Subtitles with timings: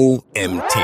[0.00, 0.74] OMT.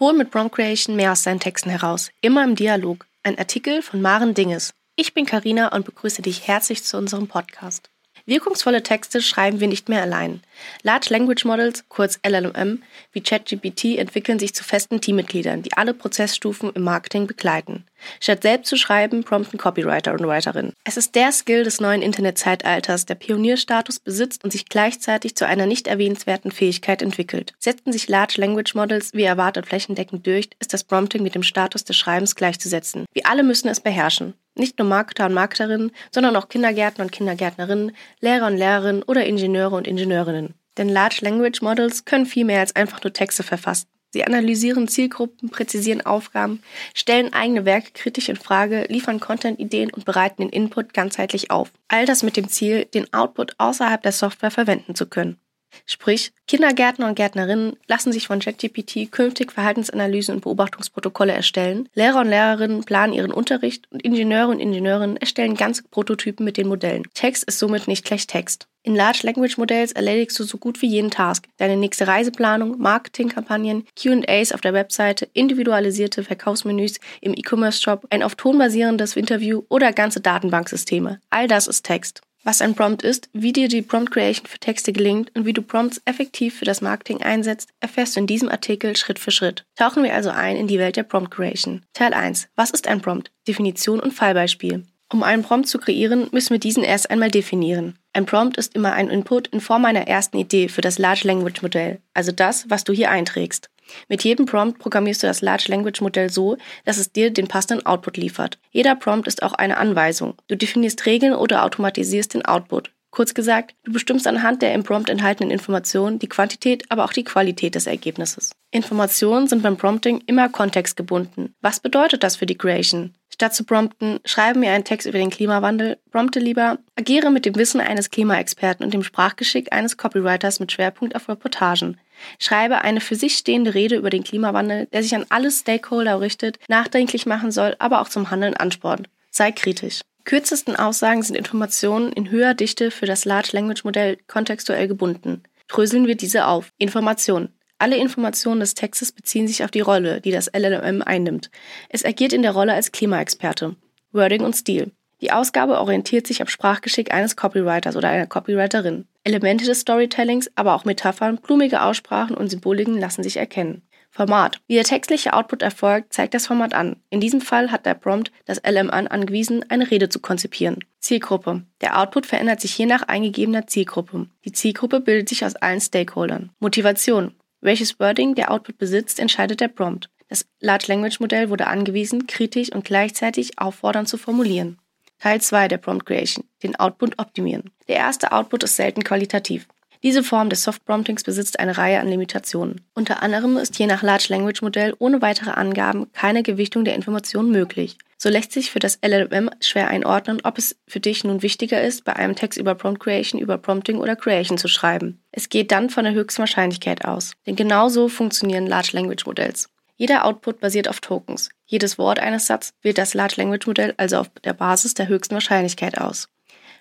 [0.00, 2.10] Hol mit Prompt Creation mehr aus seinen Texten heraus.
[2.20, 3.06] Immer im Dialog.
[3.22, 4.74] Ein Artikel von Maren Dinges.
[4.96, 7.90] Ich bin Karina und begrüße dich herzlich zu unserem Podcast.
[8.28, 10.40] Wirkungsvolle Texte schreiben wir nicht mehr allein.
[10.82, 12.82] Large Language Models, kurz LLM,
[13.12, 17.84] wie ChatGPT entwickeln sich zu festen Teammitgliedern, die alle Prozessstufen im Marketing begleiten.
[18.18, 20.72] Statt selbst zu schreiben, prompten Copywriter und Writerinnen.
[20.82, 25.66] Es ist der Skill des neuen Internetzeitalters, der Pionierstatus besitzt und sich gleichzeitig zu einer
[25.66, 27.52] nicht erwähnenswerten Fähigkeit entwickelt.
[27.60, 31.84] Setzen sich Large Language Models wie erwartet flächendeckend durch, ist das Prompting mit dem Status
[31.84, 33.06] des Schreibens gleichzusetzen.
[33.12, 34.34] Wir alle müssen es beherrschen.
[34.56, 39.76] Nicht nur Marketer und Marketerinnen, sondern auch Kindergärtner und Kindergärtnerinnen, Lehrer und Lehrerinnen oder Ingenieure
[39.76, 40.54] und Ingenieurinnen.
[40.78, 43.86] Denn Large Language Models können viel mehr als einfach nur Texte verfassen.
[44.12, 46.62] Sie analysieren Zielgruppen, präzisieren Aufgaben,
[46.94, 51.70] stellen eigene Werke kritisch in Frage, liefern Content-Ideen und bereiten den Input ganzheitlich auf.
[51.88, 55.38] All das mit dem Ziel, den Output außerhalb der Software verwenden zu können.
[55.84, 61.88] Sprich, Kindergärtner und Gärtnerinnen lassen sich von ChatGPT künftig Verhaltensanalysen und Beobachtungsprotokolle erstellen.
[61.94, 66.68] Lehrer und Lehrerinnen planen ihren Unterricht und Ingenieure und Ingenieurinnen erstellen ganze Prototypen mit den
[66.68, 67.04] Modellen.
[67.14, 68.68] Text ist somit nicht gleich Text.
[68.82, 71.48] In Large Language Modells erledigst du so gut wie jeden Task.
[71.56, 78.58] Deine nächste Reiseplanung, Marketingkampagnen, Q&As auf der Webseite, individualisierte Verkaufsmenüs im E-Commerce-Shop, ein auf Ton
[78.58, 81.20] basierendes Interview oder ganze Datenbanksysteme.
[81.30, 84.92] All das ist Text was ein Prompt ist, wie dir die Prompt Creation für Texte
[84.92, 88.96] gelingt und wie du Prompts effektiv für das Marketing einsetzt, erfährst du in diesem Artikel
[88.96, 89.64] Schritt für Schritt.
[89.74, 91.82] Tauchen wir also ein in die Welt der Prompt Creation.
[91.92, 92.46] Teil 1.
[92.54, 93.32] Was ist ein Prompt?
[93.48, 94.84] Definition und Fallbeispiel.
[95.12, 97.98] Um einen Prompt zu kreieren, müssen wir diesen erst einmal definieren.
[98.12, 101.62] Ein Prompt ist immer ein Input in Form einer ersten Idee für das Large Language
[101.62, 103.70] Modell, also das, was du hier einträgst.
[104.08, 107.86] Mit jedem Prompt programmierst du das Large Language Modell so, dass es dir den passenden
[107.86, 108.58] Output liefert.
[108.70, 110.34] Jeder Prompt ist auch eine Anweisung.
[110.48, 112.90] Du definierst Regeln oder automatisierst den Output.
[113.10, 117.24] Kurz gesagt, du bestimmst anhand der im Prompt enthaltenen Informationen die Quantität, aber auch die
[117.24, 118.52] Qualität des Ergebnisses.
[118.70, 121.54] Informationen sind beim Prompting immer kontextgebunden.
[121.62, 123.14] Was bedeutet das für die Creation?
[123.32, 127.54] Statt zu prompten, schreibe mir einen Text über den Klimawandel, prompte lieber, agiere mit dem
[127.56, 131.98] Wissen eines Klimaexperten und dem Sprachgeschick eines Copywriters mit Schwerpunkt auf Reportagen.
[132.38, 136.58] Schreibe eine für sich stehende Rede über den Klimawandel, der sich an alle Stakeholder richtet,
[136.68, 139.08] nachdenklich machen soll, aber auch zum Handeln anspornt.
[139.30, 140.00] Sei kritisch.
[140.26, 145.44] Kürzesten Aussagen sind Informationen in höherer Dichte für das Large Language Modell kontextuell gebunden.
[145.68, 146.72] Dröseln wir diese auf.
[146.78, 147.50] Information.
[147.78, 151.50] Alle Informationen des Textes beziehen sich auf die Rolle, die das LLM einnimmt.
[151.90, 153.76] Es agiert in der Rolle als Klimaexperte.
[154.10, 154.90] Wording und Stil.
[155.20, 159.06] Die Ausgabe orientiert sich am Sprachgeschick eines Copywriters oder einer Copywriterin.
[159.22, 163.82] Elemente des Storytellings, aber auch Metaphern, blumige Aussprachen und Symboliken lassen sich erkennen.
[164.16, 164.62] Format.
[164.66, 166.96] Wie der textliche Output erfolgt, zeigt das Format an.
[167.10, 170.78] In diesem Fall hat der Prompt das LM an angewiesen, eine Rede zu konzipieren.
[171.00, 171.64] Zielgruppe.
[171.82, 174.26] Der Output verändert sich je nach eingegebener Zielgruppe.
[174.46, 176.50] Die Zielgruppe bildet sich aus allen Stakeholdern.
[176.60, 177.34] Motivation.
[177.60, 180.08] Welches Wording der Output besitzt, entscheidet der Prompt.
[180.28, 184.78] Das Large Language Modell wurde angewiesen, kritisch und gleichzeitig auffordernd zu formulieren.
[185.18, 187.70] Teil 2 der Prompt Creation, den Output optimieren.
[187.86, 189.68] Der erste Output ist selten qualitativ.
[190.02, 192.82] Diese Form des Soft Promptings besitzt eine Reihe an Limitationen.
[192.94, 197.50] Unter anderem ist je nach Large Language Modell ohne weitere Angaben keine Gewichtung der Informationen
[197.50, 197.96] möglich.
[198.18, 202.04] So lässt sich für das LLM schwer einordnen, ob es für dich nun wichtiger ist,
[202.04, 205.20] bei einem Text über Prompt Creation, über Prompting oder Creation zu schreiben.
[205.32, 207.32] Es geht dann von der höchsten Wahrscheinlichkeit aus.
[207.46, 209.68] Denn genau so funktionieren Large Language Modells.
[209.96, 211.50] Jeder Output basiert auf Tokens.
[211.66, 215.34] Jedes Wort eines Satzes wählt das Large Language Modell also auf der Basis der höchsten
[215.34, 216.28] Wahrscheinlichkeit aus.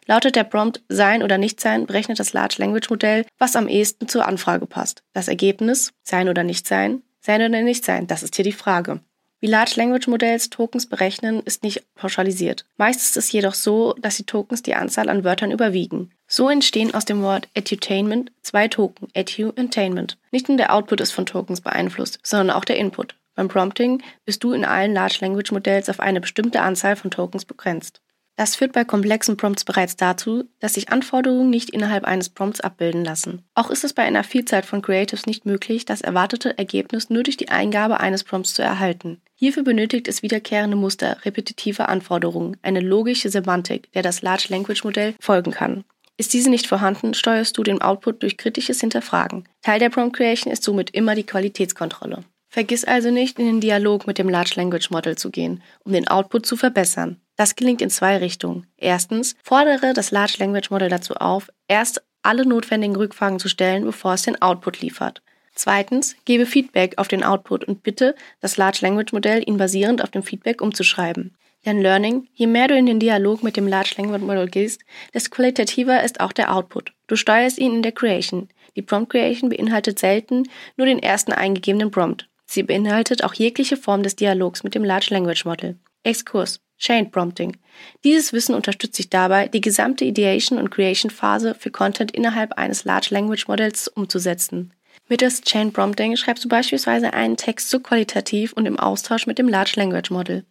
[0.08, 4.28] Lautet der Prompt Sein oder Nicht-Sein, berechnet das Large Language Modell, was am ehesten zur
[4.28, 5.02] Anfrage passt.
[5.14, 9.00] Das Ergebnis Sein oder Nicht-Sein, Sein oder Nicht-Sein, das ist hier die Frage.
[9.40, 12.66] Wie Large Language Modells Tokens berechnen, ist nicht pauschalisiert.
[12.78, 16.12] Meist ist es jedoch so, dass die Tokens die Anzahl an Wörtern überwiegen.
[16.28, 20.18] So entstehen aus dem Wort Edutainment zwei Token, Edutainment.
[20.32, 23.16] Nicht nur der Output ist von Tokens beeinflusst, sondern auch der Input.
[23.36, 27.44] Beim Prompting bist du in allen Large Language Modells auf eine bestimmte Anzahl von Tokens
[27.46, 28.02] begrenzt.
[28.38, 33.06] Das führt bei komplexen Prompts bereits dazu, dass sich Anforderungen nicht innerhalb eines Prompts abbilden
[33.06, 33.44] lassen.
[33.54, 37.38] Auch ist es bei einer Vielzahl von Creatives nicht möglich, das erwartete Ergebnis nur durch
[37.38, 39.22] die Eingabe eines Prompts zu erhalten.
[39.36, 45.16] Hierfür benötigt es wiederkehrende Muster, repetitive Anforderungen, eine logische Semantik, der das Large Language Modell
[45.22, 45.86] folgen kann.
[46.18, 49.48] Ist diese nicht vorhanden, steuerst du den Output durch kritisches Hinterfragen.
[49.62, 52.24] Teil der Prompt Creation ist somit immer die Qualitätskontrolle.
[52.56, 56.08] Vergiss also nicht, in den Dialog mit dem Large Language Model zu gehen, um den
[56.08, 57.20] Output zu verbessern.
[57.36, 58.66] Das gelingt in zwei Richtungen.
[58.78, 64.14] Erstens, fordere das Large Language Model dazu auf, erst alle notwendigen Rückfragen zu stellen, bevor
[64.14, 65.22] es den Output liefert.
[65.54, 70.12] Zweitens, gebe Feedback auf den Output und bitte das Large Language Modell, ihn basierend auf
[70.12, 71.36] dem Feedback umzuschreiben.
[71.66, 75.30] Denn Learning, je mehr du in den Dialog mit dem Large Language Model gehst, desto
[75.30, 76.94] qualitativer ist auch der Output.
[77.08, 78.48] Du steuerst ihn in der Creation.
[78.78, 80.44] Die Prompt Creation beinhaltet selten
[80.78, 82.30] nur den ersten eingegebenen Prompt.
[82.46, 85.78] Sie beinhaltet auch jegliche Form des Dialogs mit dem Large Language Model.
[86.04, 86.60] Exkurs.
[86.78, 87.56] Chain Prompting.
[88.04, 92.84] Dieses Wissen unterstützt sich dabei, die gesamte Ideation und Creation Phase für Content innerhalb eines
[92.84, 94.74] Large Language Models umzusetzen.
[95.08, 99.48] Mittels Chain Prompting schreibst du beispielsweise einen Text so qualitativ und im Austausch mit dem
[99.48, 100.44] Large Language Model.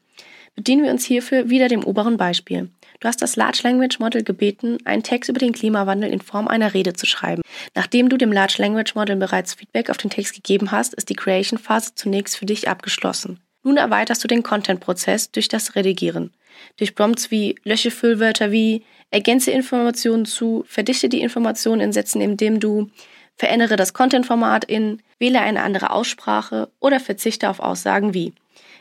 [0.55, 2.71] Bedienen wir uns hierfür wieder dem oberen Beispiel.
[3.01, 6.75] Du hast das Large Language Model gebeten, einen Text über den Klimawandel in Form einer
[6.75, 7.43] Rede zu schreiben.
[7.75, 11.17] Nachdem du dem Large Language Model bereits Feedback auf den Text gegeben hast, ist die
[11.17, 13.41] Creation-Phase zunächst für dich abgeschlossen.
[13.63, 16.33] Nun erweiterst du den Content-Prozess durch das Redigieren.
[16.77, 22.61] Durch Prompts wie lösche Füllwörter wie ergänze Informationen zu, verdichte die Informationen in Sätzen, indem
[22.61, 22.91] du
[23.37, 28.33] verändere das Content-Format in, wähle eine andere Aussprache oder verzichte auf Aussagen wie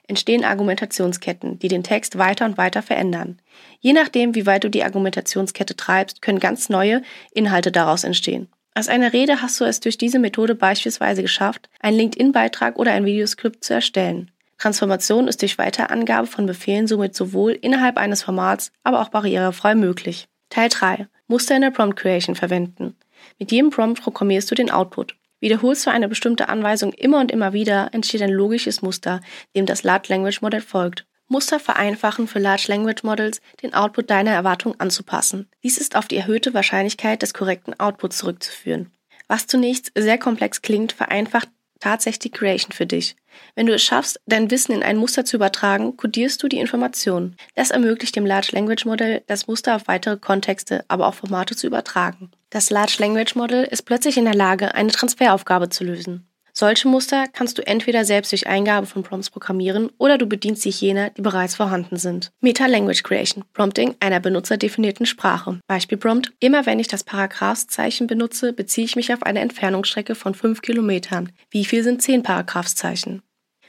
[0.07, 3.39] entstehen Argumentationsketten, die den Text weiter und weiter verändern.
[3.79, 7.01] Je nachdem, wie weit du die Argumentationskette treibst, können ganz neue
[7.31, 8.47] Inhalte daraus entstehen.
[8.75, 13.05] Aus einer Rede hast du es durch diese Methode beispielsweise geschafft, einen LinkedIn-Beitrag oder ein
[13.05, 14.31] Videoskript zu erstellen.
[14.57, 20.27] Transformation ist durch Weiterangabe von Befehlen somit sowohl innerhalb eines Formats, aber auch barrierefrei möglich.
[20.49, 21.07] Teil 3.
[21.27, 22.95] Muster in der Prompt Creation verwenden.
[23.39, 25.15] Mit jedem Prompt programmierst du den Output.
[25.43, 29.19] Wiederholst du eine bestimmte Anweisung immer und immer wieder, entsteht ein logisches Muster,
[29.57, 31.05] dem das Large Language Model folgt.
[31.27, 35.49] Muster vereinfachen für Large Language Models, den Output deiner Erwartung anzupassen.
[35.61, 38.93] Dies ist auf die erhöhte Wahrscheinlichkeit des korrekten Outputs zurückzuführen.
[39.27, 41.49] Was zunächst sehr komplex klingt, vereinfacht
[41.83, 43.15] tatsächlich Creation für dich.
[43.55, 47.35] Wenn du es schaffst, dein Wissen in ein Muster zu übertragen, kodierst du die Informationen.
[47.55, 51.67] Das ermöglicht dem Large Language Model, das Muster auf weitere Kontexte, aber auch Formate zu
[51.67, 52.31] übertragen.
[52.49, 56.25] Das Large Language Model ist plötzlich in der Lage, eine Transferaufgabe zu lösen.
[56.55, 60.79] Solche Muster kannst du entweder selbst durch Eingabe von Prompts programmieren oder du bedienst dich
[60.81, 62.31] jener, die bereits vorhanden sind.
[62.41, 65.59] Meta-Language Creation, Prompting einer benutzerdefinierten Sprache.
[65.65, 70.35] Beispiel Prompt, immer wenn ich das Paragraphszeichen benutze, beziehe ich mich auf eine Entfernungsstrecke von
[70.35, 71.31] 5 Kilometern.
[71.49, 73.23] Wie viel sind 10 Paragraphszeichen?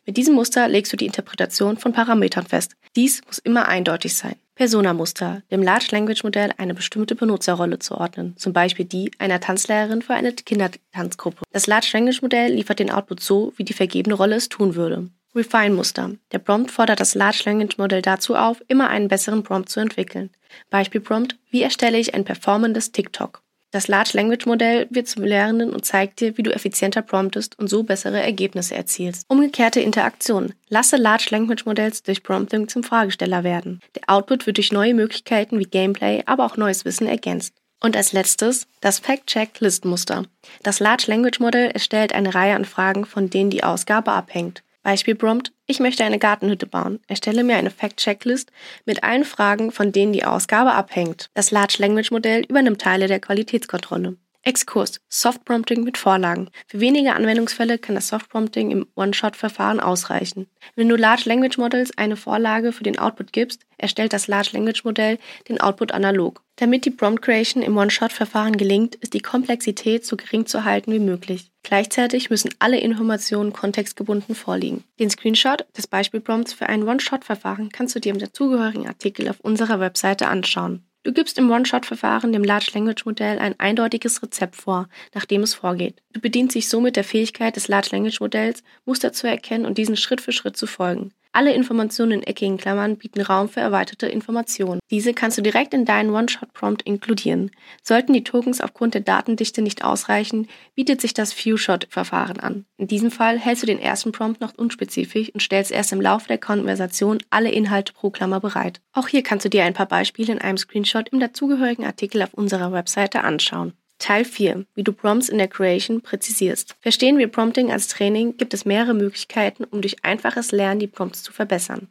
[0.05, 2.77] Mit diesem Muster legst du die Interpretation von Parametern fest.
[2.97, 4.37] Dies muss immer eindeutig sein.
[4.55, 10.03] Persona-Muster, dem Large Language Modell eine bestimmte Benutzerrolle zu ordnen, zum Beispiel die einer Tanzlehrerin
[10.03, 11.43] für eine Kindertanzgruppe.
[11.53, 15.09] Das Large Language Modell liefert den Output so, wie die vergebene Rolle es tun würde.
[15.35, 16.13] Refine-Muster.
[16.31, 20.31] Der Prompt fordert das Large Language Modell dazu auf, immer einen besseren Prompt zu entwickeln.
[20.71, 23.44] Beispiel Prompt: Wie erstelle ich ein performendes TikTok?
[23.75, 27.67] Das Large Language Modell wird zum Lernenden und zeigt dir, wie du effizienter promptest und
[27.67, 29.25] so bessere Ergebnisse erzielst.
[29.27, 30.55] Umgekehrte Interaktion.
[30.69, 33.81] Lasse Large Language Modells durch Prompting zum Fragesteller werden.
[33.97, 37.53] Der Output wird durch neue Möglichkeiten wie Gameplay, aber auch neues Wissen ergänzt.
[37.83, 40.23] Und als letztes das Fact-Check-List-Muster.
[40.63, 44.63] Das Large Language Model erstellt eine Reihe an Fragen, von denen die Ausgabe abhängt.
[44.85, 47.01] Beispiel Prompt, ich möchte eine Gartenhütte bauen.
[47.09, 48.53] Erstelle mir eine Fact-Checklist
[48.85, 51.31] mit allen Fragen, von denen die Ausgabe abhängt.
[51.35, 54.17] Das Large Language Modell übernimmt Teile der Qualitätskontrolle.
[54.45, 55.01] Exkurs.
[55.09, 56.51] Soft Prompting mit Vorlagen.
[56.67, 60.49] Für wenige Anwendungsfälle kann das Soft Prompting im One-Shot-Verfahren ausreichen.
[60.77, 64.85] Wenn du Large Language Models eine Vorlage für den Output gibst, erstellt das Large Language
[64.85, 65.19] Modell
[65.49, 66.43] den Output analog.
[66.57, 71.01] Damit die Prompt Creation im One-Shot-Verfahren gelingt, ist die Komplexität so gering zu halten wie
[71.01, 71.51] möglich.
[71.63, 74.85] Gleichzeitig müssen alle Informationen kontextgebunden vorliegen.
[75.01, 79.81] Den Screenshot des Beispielprompts für ein One-Shot-Verfahren kannst du dir im dazugehörigen Artikel auf unserer
[79.81, 80.85] Webseite anschauen.
[81.05, 85.53] Du gibst im One-Shot-Verfahren dem Large Language Modell ein eindeutiges Rezept vor, nach dem es
[85.53, 86.03] vorgeht.
[86.15, 89.99] Du bedienst dich somit der Fähigkeit des Large Language Modells, Muster zu erkennen und diesen
[89.99, 91.13] Schritt für Schritt zu folgen.
[91.37, 94.79] Alle Informationen in eckigen Klammern bieten Raum für erweiterte Informationen.
[94.93, 97.51] Diese kannst du direkt in deinen One-Shot-Prompt inkludieren.
[97.83, 102.67] Sollten die Tokens aufgrund der Datendichte nicht ausreichen, bietet sich das Few-Shot-Verfahren an.
[102.77, 106.29] In diesem Fall hältst du den ersten Prompt noch unspezifisch und stellst erst im Laufe
[106.29, 108.81] der Konversation alle Inhalte pro Klammer bereit.
[108.93, 112.35] Auch hier kannst du dir ein paar Beispiele in einem Screenshot im dazugehörigen Artikel auf
[112.35, 113.73] unserer Webseite anschauen.
[114.05, 114.67] Teil 4.
[114.75, 116.77] Wie du Prompts in der Creation präzisierst.
[116.83, 121.23] Verstehen wir Prompting als Training, gibt es mehrere Möglichkeiten, um durch einfaches Lernen die Prompts
[121.23, 121.89] zu verbessern.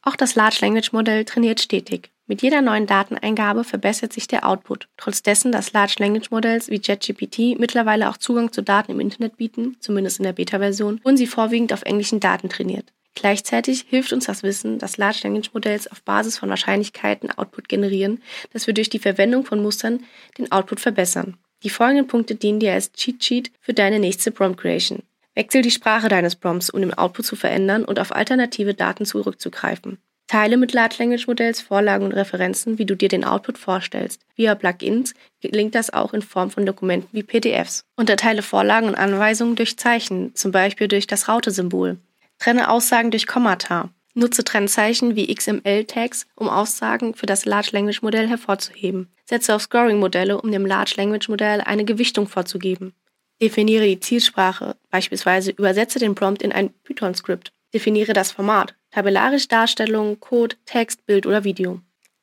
[0.00, 2.10] Auch das Large Language Modell trainiert stetig.
[2.26, 4.88] Mit jeder neuen Dateneingabe verbessert sich der Output.
[4.96, 9.36] Trotz dessen, dass Large Language Models wie JetGPT mittlerweile auch Zugang zu Daten im Internet
[9.36, 12.90] bieten, zumindest in der Beta-Version, wurden sie vorwiegend auf englischen Daten trainiert.
[13.22, 18.20] Gleichzeitig hilft uns das Wissen, dass Large Language Modells auf Basis von Wahrscheinlichkeiten Output generieren,
[18.52, 20.02] dass wir durch die Verwendung von Mustern
[20.38, 21.36] den Output verbessern.
[21.62, 25.04] Die folgenden Punkte dienen dir als Cheat Sheet für deine nächste Prompt Creation.
[25.36, 29.98] Wechsel die Sprache deines Prompts, um den Output zu verändern und auf alternative Daten zurückzugreifen.
[30.26, 34.20] Teile mit Large Language Modells Vorlagen und Referenzen, wie du dir den Output vorstellst.
[34.34, 37.84] Via Plugins gelingt das auch in Form von Dokumenten wie PDFs.
[37.94, 41.98] Unterteile Vorlagen und Anweisungen durch Zeichen, zum Beispiel durch das Raute-Symbol.
[42.38, 43.90] Trenne Aussagen durch Kommata.
[44.14, 49.08] Nutze Trennzeichen wie XML-Tags, um Aussagen für das Large Language Modell hervorzuheben.
[49.24, 52.92] Setze auf Scoring-Modelle, um dem Large Language Modell eine Gewichtung vorzugeben.
[53.40, 57.52] Definiere die Zielsprache, beispielsweise übersetze den Prompt in ein Python-Skript.
[57.72, 61.80] Definiere das Format, tabellarisch Darstellung, Code, Text, Bild oder Video.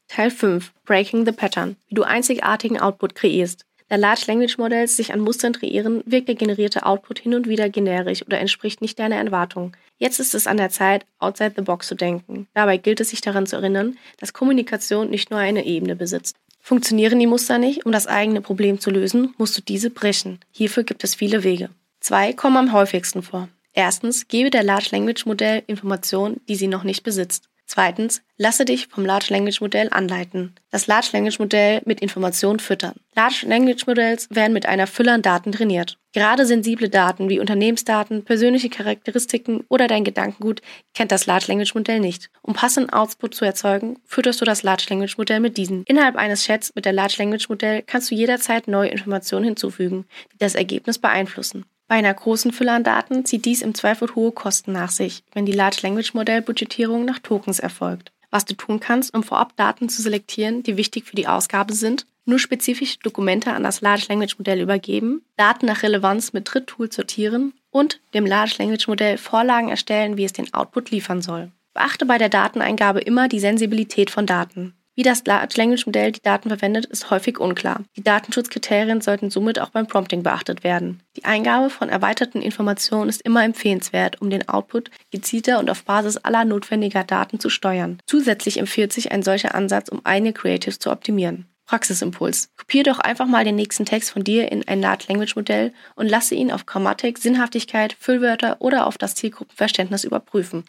[0.08, 3.66] Teil 5 Breaking the Pattern, wie du einzigartigen Output kreierst.
[3.90, 7.70] Da Large Language Models sich an Mustern kreieren, wirkt der generierte Output hin und wieder
[7.70, 9.76] generisch oder entspricht nicht deiner Erwartung.
[10.00, 12.48] Jetzt ist es an der Zeit, outside the box zu denken.
[12.54, 16.38] Dabei gilt es sich daran zu erinnern, dass Kommunikation nicht nur eine Ebene besitzt.
[16.62, 20.40] Funktionieren die Muster nicht, um das eigene Problem zu lösen, musst du diese brechen.
[20.52, 21.70] Hierfür gibt es viele Wege.
[22.00, 23.50] Zwei kommen am häufigsten vor.
[23.74, 27.49] Erstens, gebe der Large Language Modell Informationen, die sie noch nicht besitzt.
[27.70, 30.56] Zweitens, lasse dich vom Large Language Modell anleiten.
[30.72, 32.96] Das Large Language Modell mit Informationen füttern.
[33.16, 36.00] Large Language Modells werden mit einer Fülle an Daten trainiert.
[36.12, 40.64] Gerade sensible Daten wie Unternehmensdaten, persönliche Charakteristiken oder dein Gedankengut
[40.96, 42.32] kennt das Large Language Modell nicht.
[42.42, 45.84] Um passenden Output zu erzeugen, fütterst du das Large Language Modell mit diesen.
[45.84, 50.40] Innerhalb eines Chats mit der Large Language Modell kannst du jederzeit neue Informationen hinzufügen, die
[50.40, 51.66] das Ergebnis beeinflussen.
[51.90, 55.48] Bei einer großen Fülle an Daten zieht dies im Zweifel hohe Kosten nach sich, wenn
[55.48, 58.12] die Large Language Modell Budgetierung nach Tokens erfolgt.
[58.30, 62.06] Was du tun kannst, um vorab Daten zu selektieren, die wichtig für die Ausgabe sind,
[62.26, 67.54] nur spezifische Dokumente an das Large Language Modell übergeben, Daten nach Relevanz mit Dritttool sortieren
[67.72, 71.52] und dem Large Language Modell Vorlagen erstellen, wie es den Output liefern soll.
[71.74, 74.76] Beachte bei der Dateneingabe immer die Sensibilität von Daten.
[75.00, 77.86] Wie das Large Language Modell die Daten verwendet, ist häufig unklar.
[77.96, 81.00] Die Datenschutzkriterien sollten somit auch beim Prompting beachtet werden.
[81.16, 86.18] Die Eingabe von erweiterten Informationen ist immer empfehlenswert, um den Output gezielter und auf Basis
[86.18, 88.00] aller notwendiger Daten zu steuern.
[88.08, 91.46] Zusätzlich empfiehlt sich ein solcher Ansatz, um eigene Creatives zu optimieren.
[91.66, 92.50] Praxisimpuls.
[92.58, 96.10] Kopiere doch einfach mal den nächsten Text von dir in ein Large Language Modell und
[96.10, 100.66] lasse ihn auf Grammatik, Sinnhaftigkeit, Füllwörter oder auf das Zielgruppenverständnis überprüfen.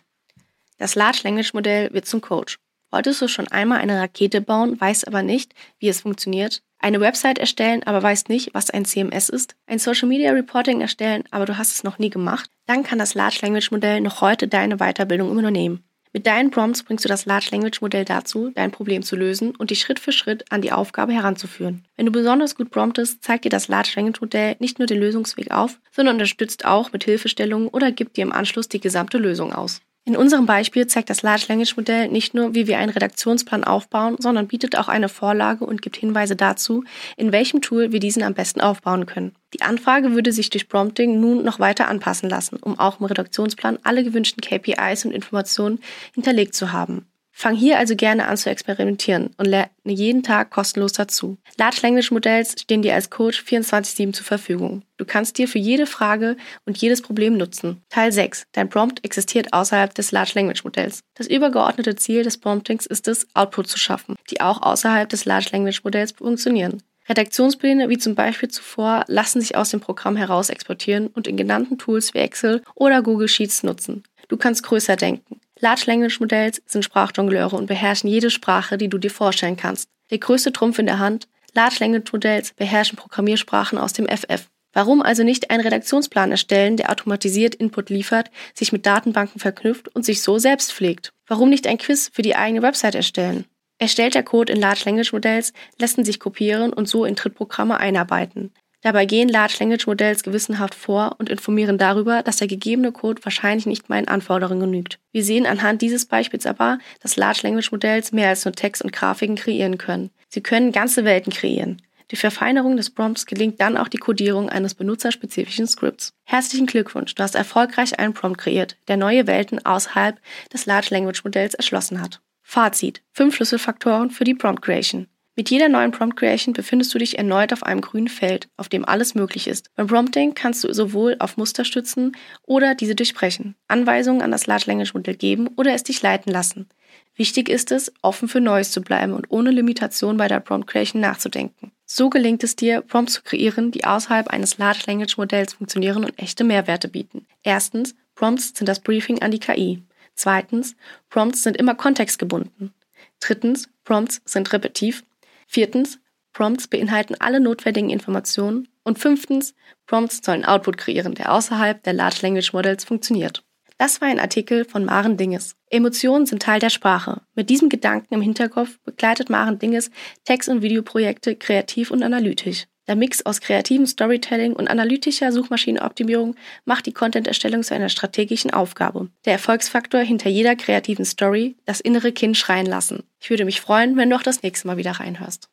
[0.79, 2.59] Das Large Language Modell wird zum Coach.
[2.91, 6.63] Wolltest du schon einmal eine Rakete bauen, weißt aber nicht, wie es funktioniert?
[6.79, 9.55] Eine Website erstellen, aber weißt nicht, was ein CMS ist?
[9.67, 12.51] Ein Social Media Reporting erstellen, aber du hast es noch nie gemacht?
[12.67, 15.85] Dann kann das Large Language Modell noch heute deine Weiterbildung übernehmen.
[16.13, 19.71] Mit deinen Prompts bringst du das Large Language Modell dazu, dein Problem zu lösen und
[19.71, 21.85] dich Schritt für Schritt an die Aufgabe heranzuführen.
[21.97, 25.53] Wenn du besonders gut promptest, zeigt dir das Large Language Modell nicht nur den Lösungsweg
[25.53, 29.83] auf, sondern unterstützt auch mit Hilfestellungen oder gibt dir im Anschluss die gesamte Lösung aus.
[30.07, 34.17] In unserem Beispiel zeigt das Large Language Modell nicht nur, wie wir einen Redaktionsplan aufbauen,
[34.19, 36.85] sondern bietet auch eine Vorlage und gibt Hinweise dazu,
[37.17, 39.35] in welchem Tool wir diesen am besten aufbauen können.
[39.53, 43.79] Die Anfrage würde sich durch Prompting nun noch weiter anpassen lassen, um auch im Redaktionsplan
[43.83, 45.81] alle gewünschten KPIs und Informationen
[46.15, 47.07] hinterlegt zu haben.
[47.41, 51.39] Fang hier also gerne an zu experimentieren und lerne jeden Tag kostenlos dazu.
[51.57, 54.83] Large Language Modells stehen dir als Coach 24-7 zur Verfügung.
[54.99, 57.81] Du kannst dir für jede Frage und jedes Problem nutzen.
[57.89, 58.45] Teil 6.
[58.53, 61.01] Dein Prompt existiert außerhalb des Large Language Modells.
[61.15, 65.49] Das übergeordnete Ziel des Promptings ist es, Output zu schaffen, die auch außerhalb des Large
[65.53, 66.83] Language Modells funktionieren.
[67.09, 71.79] Redaktionspläne wie zum Beispiel zuvor lassen sich aus dem Programm heraus exportieren und in genannten
[71.79, 74.03] Tools wie Excel oder Google Sheets nutzen.
[74.29, 75.40] Du kannst größer denken.
[75.63, 79.91] Large Language Modells sind Sprachjongleure und beherrschen jede Sprache, die du dir vorstellen kannst.
[80.11, 84.47] Der größte Trumpf in der Hand, Large Language Modells beherrschen Programmiersprachen aus dem FF.
[84.73, 90.05] Warum also nicht einen Redaktionsplan erstellen, der automatisiert Input liefert, sich mit Datenbanken verknüpft und
[90.05, 91.13] sich so selbst pflegt?
[91.27, 93.45] Warum nicht ein Quiz für die eigene Website erstellen?
[93.79, 98.53] Erstellter Code in Large Language Modells lassen sich kopieren und so in Trittprogramme einarbeiten.
[98.83, 103.67] Dabei gehen Large Language Modells gewissenhaft vor und informieren darüber, dass der gegebene Code wahrscheinlich
[103.67, 104.99] nicht meinen Anforderungen genügt.
[105.13, 108.93] Wir sehen anhand dieses Beispiels aber, dass Large Language Modells mehr als nur Text und
[108.93, 110.11] Grafiken kreieren können.
[110.29, 111.83] Sie können ganze Welten kreieren.
[112.11, 116.13] Die Verfeinerung des Prompts gelingt dann auch die Codierung eines benutzerspezifischen Scripts.
[116.25, 120.19] Herzlichen Glückwunsch, du hast erfolgreich einen Prompt kreiert, der neue Welten außerhalb
[120.53, 122.21] des Large Language Modells erschlossen hat.
[122.43, 123.03] Fazit.
[123.13, 125.07] Fünf Schlüsselfaktoren für die Prompt Creation.
[125.37, 128.85] Mit jeder neuen Prompt Creation befindest du dich erneut auf einem grünen Feld, auf dem
[128.85, 129.71] alles möglich ist.
[129.77, 134.65] Beim Prompting kannst du sowohl auf Muster stützen oder diese durchbrechen, Anweisungen an das Large
[134.67, 136.69] Language Modell geben oder es dich leiten lassen.
[137.15, 141.01] Wichtig ist es, offen für Neues zu bleiben und ohne Limitation bei der Prompt Creation
[141.01, 141.71] nachzudenken.
[141.87, 146.19] So gelingt es dir, Prompts zu kreieren, die außerhalb eines Large Language Modells funktionieren und
[146.19, 147.27] echte Mehrwerte bieten.
[147.43, 149.83] Erstens, Prompts sind das Briefing an die KI.
[150.15, 150.77] Zweitens,
[151.09, 152.73] Prompts sind immer kontextgebunden.
[153.21, 155.03] Drittens, Prompts sind repetitiv
[155.53, 155.99] Viertens,
[156.33, 158.69] Prompts beinhalten alle notwendigen Informationen.
[158.85, 163.43] Und fünftens, Prompts sollen Output kreieren, der außerhalb der Large Language Models funktioniert.
[163.77, 165.57] Das war ein Artikel von Maren Dinges.
[165.69, 167.23] Emotionen sind Teil der Sprache.
[167.35, 169.91] Mit diesem Gedanken im Hinterkopf begleitet Maren Dinges
[170.25, 172.67] Text- und Videoprojekte kreativ und analytisch.
[172.91, 179.11] Der Mix aus kreativem Storytelling und analytischer Suchmaschinenoptimierung macht die Content-Erstellung zu einer strategischen Aufgabe.
[179.25, 183.05] Der Erfolgsfaktor hinter jeder kreativen Story, das innere Kind schreien lassen.
[183.21, 185.49] Ich würde mich freuen, wenn du auch das nächste Mal wieder reinhörst.